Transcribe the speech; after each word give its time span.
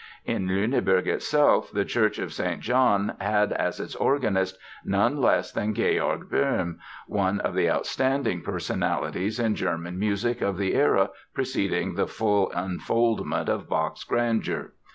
In 0.25 0.47
Lüneburg 0.47 1.05
itself 1.05 1.69
the 1.71 1.85
Church 1.85 2.17
of 2.17 2.33
St. 2.33 2.59
John 2.59 3.15
had 3.19 3.51
as 3.51 3.79
its 3.79 3.93
organist 3.95 4.57
none 4.83 5.21
less 5.21 5.51
than 5.51 5.75
Georg 5.75 6.23
Böhm, 6.27 6.79
one 7.05 7.39
of 7.41 7.53
the 7.53 7.69
outstanding 7.69 8.41
personalities 8.41 9.39
in 9.39 9.53
German 9.53 9.99
music 9.99 10.41
of 10.41 10.57
the 10.57 10.73
era 10.73 11.11
preceding 11.35 11.93
the 11.93 12.07
full 12.07 12.51
unfoldment 12.55 13.47
of 13.47 13.69
Bach's 13.69 14.03
grandeur. 14.03 14.73